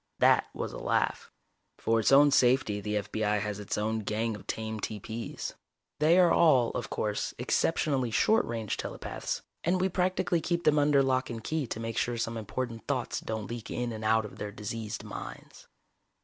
[0.17, 1.29] That was a laugh.
[1.77, 3.37] For its own safety the F.B.I.
[3.37, 5.53] has its own gang of tame TP's
[5.99, 11.03] they are all, of course, exceptionally short range telepaths, and we practically keep them under
[11.03, 14.39] lock and key to make sure some important thoughts don't leak in and out of
[14.39, 15.67] their diseased minds.